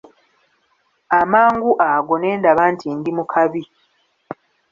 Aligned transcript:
Amangu 1.19 1.71
ago 1.89 2.15
ne 2.17 2.29
ndaba 2.39 2.63
nti 2.73 2.87
ndi 2.97 3.11
mu 3.17 3.23
kabi. 3.31 3.63